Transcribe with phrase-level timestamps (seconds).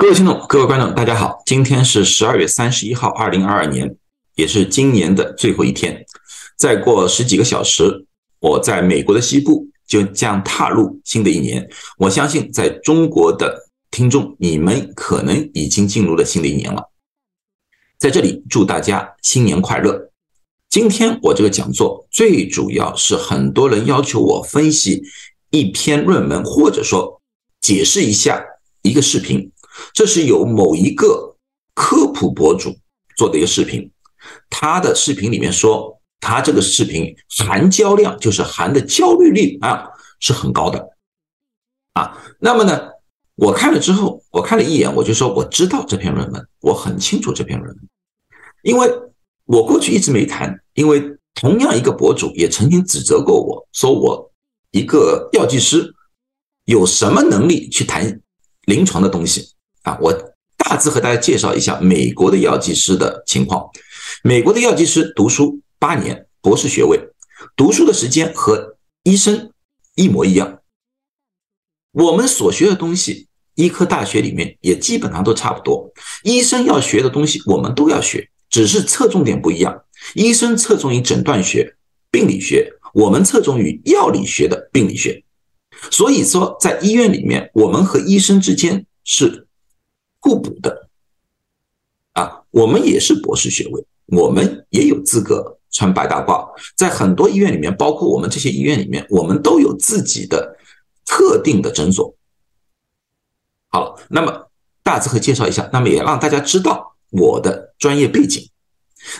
[0.00, 3.96] 各位听众、各位观众，大家好，今天是十二月三十一号，二零二二年，
[4.36, 6.06] 也是今年的最后一天。
[6.56, 8.06] 再过十几个小时，
[8.38, 11.68] 我在美国的西部就将踏入新的一年。
[11.98, 16.92] 我相信，在中国的听众，你们可能已经进入了新的一年了。
[17.98, 20.12] 在这里，祝大家新年快乐。
[20.70, 25.02] 今天我这个讲座最主要是很多人要求我分析
[25.50, 27.20] 一篇论文，或者说
[27.60, 28.40] 解释一下
[28.82, 29.50] 一个视频。
[29.92, 31.36] 这是有某一个
[31.74, 32.76] 科普博主
[33.16, 33.90] 做的一个视频，
[34.50, 39.88] 他的视频里面说，他这个视频含焦量就是含的焦虑率啊
[40.20, 40.88] 是很高的
[41.92, 42.18] 啊。
[42.40, 42.88] 那么呢，
[43.36, 47.88] 我看了之后，我看了一眼，我就说我知道这篇论文，我很清楚这篇论文，
[48.62, 48.90] 因为
[49.44, 51.02] 我过去一直没谈，因为
[51.34, 54.32] 同样一个博主也曾经指责过我说我
[54.72, 55.94] 一个药剂师
[56.64, 58.20] 有什么能力去谈
[58.66, 59.54] 临床的东西。
[59.88, 60.12] 啊，我
[60.58, 63.70] 大致和大家介绍一下美国的药剂师的情况。
[64.22, 67.00] 美国的药剂师读书八年，博士学位，
[67.56, 69.50] 读书的时间和医生
[69.94, 70.58] 一模一样。
[71.92, 75.90] 我们所学的东西，医科大学里面也基本上都差不多。
[76.22, 79.84] 医生要学的东西，我们都要学，只是侧重点不一样。
[80.14, 81.76] 医生侧重于诊断学、
[82.10, 85.24] 病理学，我们侧重于药理学的病理学。
[85.90, 89.47] 所以说，在医院里面，我们和医生之间是。
[90.28, 90.88] 互补的
[92.12, 96.46] 啊，我们也是博士学位，我们也有资格穿白大褂。
[96.76, 100.58] 在很多医院里面，包括我们这些医院里面，我们都有自己的
[101.06, 102.14] 特定的诊所。
[103.70, 104.50] 好，那么
[104.82, 108.50] 大致和介绍一下，那么也让大家知道我的专业背景。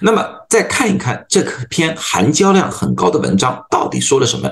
[0.00, 4.48] 那么再看一看这篇含胶量很高的文章到底说了什么。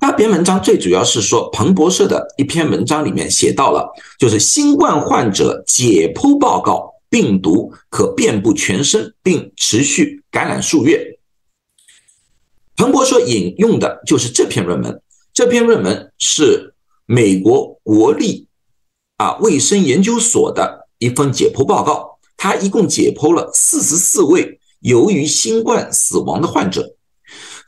[0.00, 11.18] 那篇文章最主要是说，彭博社的一篇文章里面写到了，就是新冠患者解剖报告，病毒可遍布全身并持续感染数月。
[12.74, 15.00] 彭博社引用的就是这篇论文，
[15.32, 16.74] 这篇论文是
[17.06, 18.48] 美国国立
[19.18, 26.96] 啊卫生研究所的一份解剖报告，它一共解剖了四十四位由于新冠死亡的患者。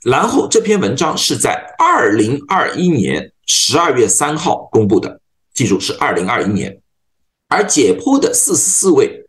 [0.04, 5.20] 然后这篇文章是在二零二一年十二月三号公布的，
[5.54, 6.82] 记住是二零二一年，
[7.48, 9.24] 而解剖的四十四位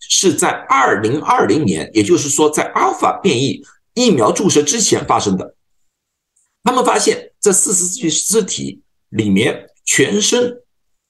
[0.00, 3.64] 是在二零二零年，也就是说在阿尔法变异
[3.94, 5.54] 疫苗注射之前发生的。
[6.64, 10.62] 他们发现这四十具尸体里面，全身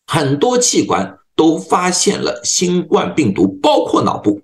[0.07, 4.43] 很多器官都发现了新冠病毒，包括脑部。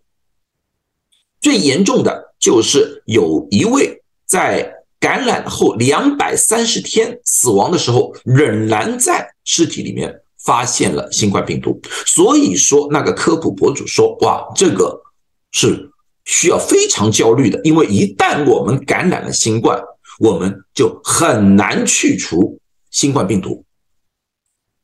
[1.42, 3.98] 最严重的就是有一位。
[4.24, 11.78] 在感染后两百三十天死亡的时候，仍然在尸体里面发现了新冠病毒。
[12.06, 15.02] 所以说，那个科普博主说：“哇，这个
[15.50, 15.90] 是
[16.24, 19.78] 需要非常焦虑的，因为一旦我们感染了新冠，
[20.18, 22.58] 我们就很难去除
[22.90, 23.62] 新冠病毒。”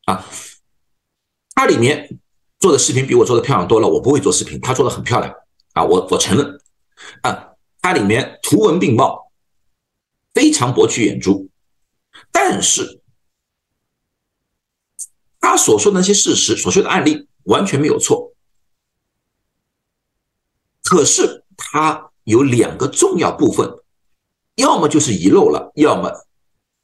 [0.05, 0.23] 啊，
[1.55, 2.19] 他里面
[2.59, 3.87] 做的视频比我做的漂亮多了。
[3.87, 5.33] 我不会做视频，他做的很漂亮
[5.73, 6.59] 啊，我我承认
[7.21, 9.27] 啊，它里面图文并茂。
[10.31, 11.49] 非常博取眼珠，
[12.31, 13.01] 但是
[15.39, 18.31] 他所说的那些事实、所说的案例完全没有错。
[20.83, 23.69] 可是他有两个重要部分，
[24.55, 26.09] 要么就是遗漏了，要么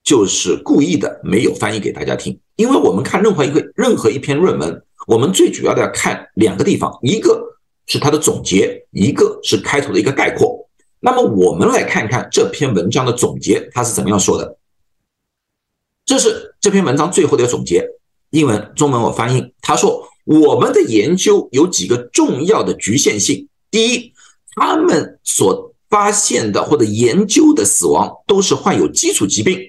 [0.04, 2.38] 就是故意的没有翻译给大家听。
[2.56, 7.55] 因为我们看任何一个任何一篇论文，我们最主要的要看两个地方，一个
[7.86, 10.68] 是它的总结，一个是开头的一个概括。
[11.00, 14.58] 那么我们来看看这篇文章的总结，它是怎么样说的？
[16.06, 17.84] 这是这篇文章最后的一个总结，
[18.30, 19.54] 英文、中文我翻译。
[19.62, 23.48] 他说：“我们的研究有几个重要的局限性。
[23.72, 24.14] 第一，
[24.56, 29.60] 他们所发现的或者研究的死亡都是患有基础疾病、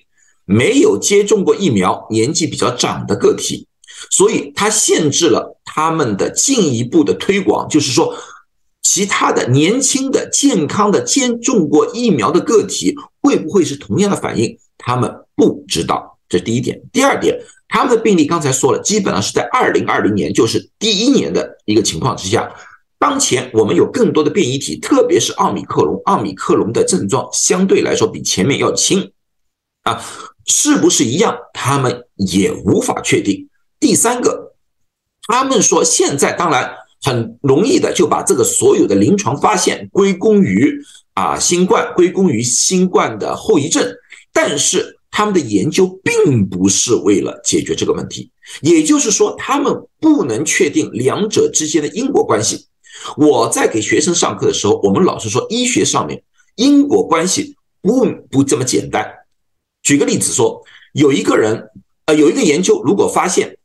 [0.45, 3.67] 没有接种过疫苗、年纪比较长的个体，
[4.11, 7.69] 所以它限制了他们的进一步的推广。
[7.69, 8.17] 就是说。”
[8.89, 14.57] 其他的年轻的、健康的、接种过疫苗的个体会不会是同样的反应？
[14.79, 16.81] 他们不知道，这第一点。
[16.93, 17.37] 第二点，
[17.69, 22.49] 他们的病例刚才说了，基本上是在二零二零年，就是第一年的一个情况之下。
[22.99, 29.13] 当前我们有更多的变异体，特别是奥密克戎，奥密克戎的症状相对来说比前面要轻
[29.83, 30.01] 啊，
[30.47, 31.37] 是不是一样？
[31.53, 33.47] 他们也无法确定。
[33.87, 34.57] 第三个，
[35.29, 36.75] 他们说现在当然。
[37.03, 40.75] 很容易的就把这个所有的临床发现归功于
[41.15, 43.87] 啊新冠，归功于新冠的后遗症，
[44.33, 48.29] 但是他们的研究并不是为了解决这个问题，
[48.63, 52.67] 也就是说，他们不能确定两者之间的因果关系。
[53.17, 56.21] 我在给学生上课的时候，我们老师说，医学上面
[56.57, 59.07] 因果关系不不这么简单。
[59.83, 60.61] 举个例子说，
[60.95, 61.71] 有一个人，
[62.07, 63.56] 呃，有一个研究，如果发现，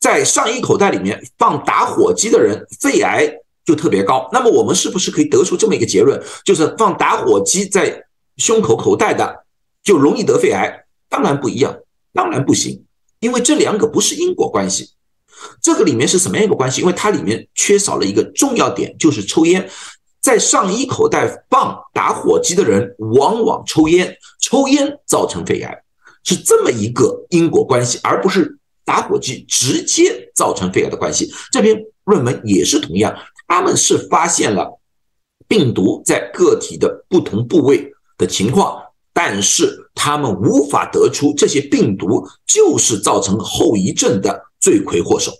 [0.00, 3.30] 在上衣口袋里面放打火机的人，肺癌
[3.64, 8.04] 就特别高，那么我们是不是可以得出这么一个结论，就是放打火机在
[8.36, 9.44] 胸口口袋的？
[9.82, 10.84] 就容易得肺癌？
[11.08, 11.74] 当然不一样，
[12.12, 12.84] 当然不行，
[13.20, 14.90] 因为这两个不是因果关系。
[15.62, 16.80] 这个里面是什么样一个关系？
[16.80, 19.68] 因为它里面缺少了一个重要点，就是抽烟。
[20.20, 25.82] 在上衣口袋放打火机的人，往往抽烟，抽烟造成肺癌，
[26.24, 28.57] 是这么一个因果关系，而不是
[28.88, 31.30] 打火机直接造成肺癌的关系。
[31.52, 33.14] 这篇论文也是同样，
[33.46, 34.80] 他们是发现了
[35.46, 38.82] 病毒在个体的不同部位的情况。
[39.12, 45.32] 但是他们无法得出这些病毒就是造成后遗症的罪魁祸首，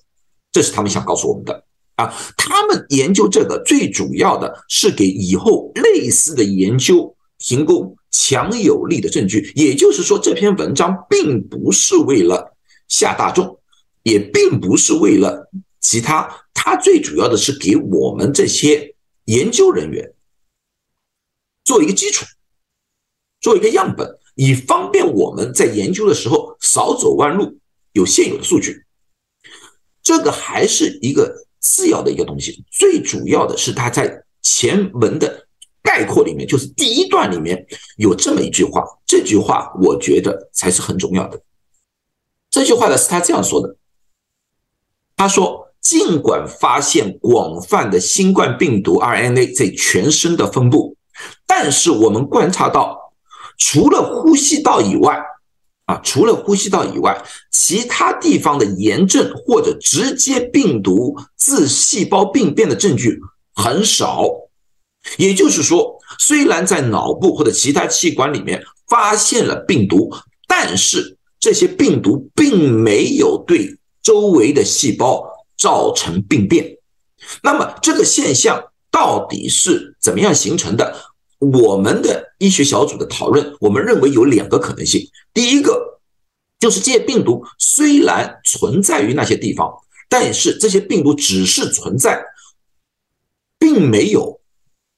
[0.51, 2.12] 这是他们想告诉我们的啊。
[2.37, 9.53] 他们研究这个最主要的是给以后类似的研究提供强有力的证据。
[9.55, 12.53] 也就是说，这篇文章并不是为了
[12.88, 13.61] 下大众，
[14.02, 15.50] 也并不是为了
[15.81, 18.94] 其他，它最主要的是给我们这些
[19.26, 20.12] 研究人员
[21.64, 22.25] 做一个基础。
[23.40, 27.56] 做一个样本，以方便我们在研究的时候少走弯路。
[27.93, 28.85] 有现有的数据，
[30.02, 32.64] 这个还是一个次要的一个东西。
[32.70, 35.46] 最主要的是，它在前文的
[35.82, 38.84] 概括里面，就是第一段里面有这么一句话。
[39.06, 41.41] 这句话我觉得才是很重要的。
[42.58, 43.76] 这句话呢是他这样说的
[45.16, 50.96] ：“他说，尽管发现广泛的新冠病毒 RNA 在全身的分布，
[51.46, 52.99] 但是我们观察到。”
[53.58, 55.20] 除了呼吸道以外，
[55.87, 63.20] 啊，除了呼吸道以外，其他地方的炎症或者直接病毒自细胞病变的证据
[63.55, 64.25] 很少。
[65.16, 70.12] 也就是说，虽然在脑部或者其他器官里面发现了病毒，
[70.49, 75.25] 但是这些病毒并没有对周围的细胞
[75.56, 76.79] 造成病变。
[77.43, 80.96] 那么，这个现象到底是怎么样形成的？
[81.40, 85.08] 我们的医学小组的讨论，我们认为有两个可能性。
[85.32, 86.00] 第一个
[86.58, 89.73] 就是这些病毒虽然存在于那些地方，
[90.08, 92.20] 但是这些病毒只是存在，
[93.56, 94.41] 并没有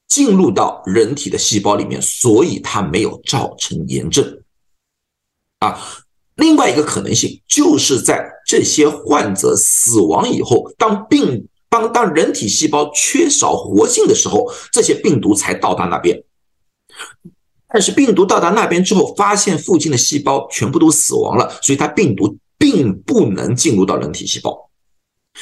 [0.07, 4.41] 进入到人体的细胞里面，所以它没有造成炎症。
[5.59, 5.79] 啊，
[6.41, 16.23] 另外一个可能性就是在这些患者死亡以后，当病当当人体细胞缺少活性的时候，这些病毒才到达那边。
[17.71, 24.69] 但是病毒到达那边之后，发现附近的细胞全部都死亡了，所以它病毒并不能进入到人体细胞，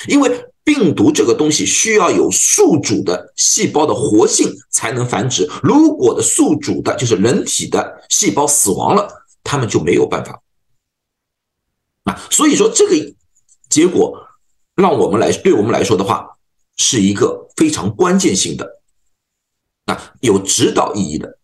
[0.08, 0.30] 因为
[0.66, 5.50] 病毒这个东西需要有宿主的细胞的活性才能繁殖。
[5.64, 9.08] 如果的宿主的就是人体的细胞死亡了，
[9.44, 10.40] 他们就没有办法
[12.10, 12.20] 啊。
[12.30, 13.14] 所以说这个
[13.70, 14.18] 结果
[14.76, 16.38] 让我们来对我们来说的话，
[16.78, 18.82] 是一个非常关键性的
[19.86, 21.38] 啊，有指导意义的。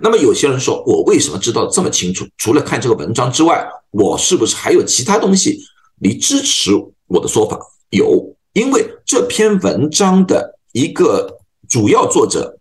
[0.00, 2.26] 那么有些人说，我为什么知道这么清楚？
[2.36, 5.60] 除了看这个文章之外，我是不是还有其他东西
[6.00, 6.72] 你支持
[7.06, 7.58] 我的说法？
[7.90, 11.38] 有，因为这篇文章的一个
[11.68, 12.58] 主要作者，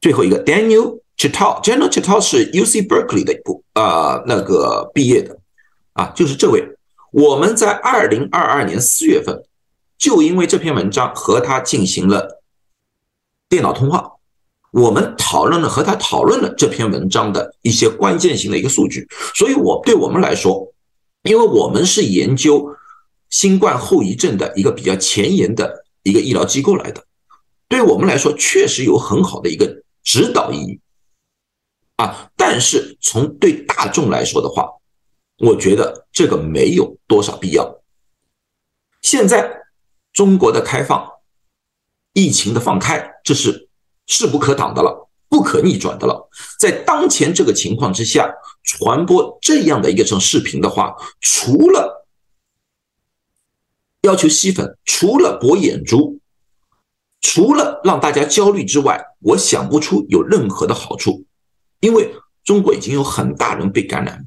[0.00, 5.38] 最后一个 Daniel Chital，Daniel Chital 是 U C Berkeley 的一部啊那个毕业的
[5.92, 6.62] 啊，就是这位。
[7.12, 9.42] 我们在二零二二年四月份，
[9.96, 12.42] 就因为这篇文章和他进行了
[13.48, 14.12] 电脑通话。
[14.70, 20.74] 我们讨论了和他讨论了这篇文章的一些关键性的一个数据，所以我对我们来说，
[21.22, 22.68] 因为我们是研究
[23.30, 27.02] 新冠后遗症的一个比较前沿的一个医疗机构来的，
[27.66, 30.80] 对我们来说确实有很好的一个指导意义
[31.96, 32.30] 啊。
[32.36, 34.68] 但是从对大众来说的话，
[35.38, 37.80] 我觉得这个没有多少必要。
[39.02, 39.62] 现在
[40.12, 41.08] 中国的开放，
[42.12, 43.66] 疫情的放开，这是。
[44.10, 46.30] 势不可挡的了，不可逆转的了。
[46.58, 52.08] 在当前这个情况之下，传播这样的一个种视频的话，除了
[54.00, 56.18] 要求吸粉，除了博眼珠，
[57.20, 61.26] 除了让大家焦虑之外，我想不出有任何的好处。
[61.80, 64.26] 因为中国已经有很大人被感染。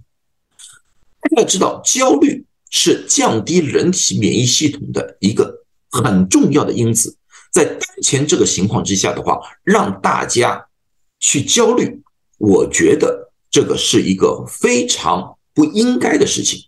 [1.38, 7.18] 要知道，焦虑是降低人体免疫系统的一个很重要的因子。
[7.52, 10.68] 在当前这个情况之下的话，让大家
[11.20, 12.02] 去焦虑，
[12.38, 16.68] 我觉得这个是一个非常不应该的事情。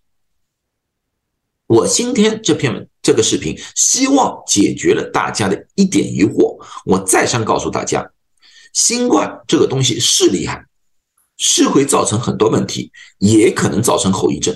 [1.68, 6.58] 我今天这篇这个视频，希望解决了大家的一点疑惑。
[6.86, 8.12] 我再三告诉大家，
[8.74, 10.66] 新冠这个东西是厉害，
[11.46, 14.56] 是会造成很多问题，也可能造成后遗症。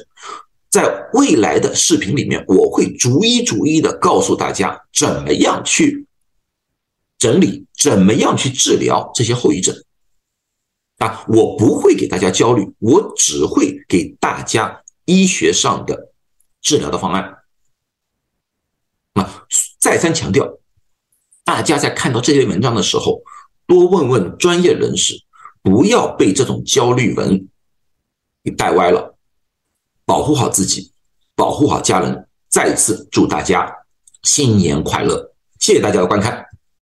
[0.70, 6.06] 在未来的视频里面，我会逐一逐一的告诉大家怎么样去
[7.20, 9.76] 整理，怎么样去治疗这些后遗症。
[11.00, 16.14] 啊，我不会给大家焦虑，我只会给大家医学上的
[16.62, 17.40] 治疗的方案。
[19.14, 19.44] 啊，
[19.78, 20.58] 再三强调，
[21.44, 23.22] 大家在看到这些文章的时候，
[23.66, 25.22] 多问问专业人士，
[25.62, 27.48] 不要被这种焦虑文
[28.44, 29.16] 给带歪了。
[30.06, 30.92] 保护好自己，
[31.36, 32.28] 保护好家人。
[32.50, 33.72] 再次祝大家
[34.24, 35.34] 新年快乐！
[35.60, 36.46] 谢谢大家的观看。